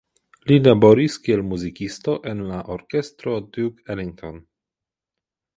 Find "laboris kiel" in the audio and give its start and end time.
0.67-1.43